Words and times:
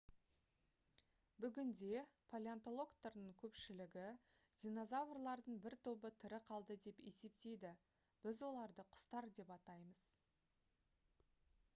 бүгінде 1.43 1.99
палеонтологтардың 2.31 3.27
көпшілігі 3.41 4.05
динозаврлардың 4.63 5.59
бір 5.67 5.77
тобы 5.89 6.11
тірі 6.25 6.41
қалды 6.49 6.79
деп 6.87 7.03
есептейді 7.13 7.75
біз 8.25 8.43
оларды 8.51 8.87
құстар 8.97 9.31
деп 9.41 9.55
атаймыз 9.59 10.09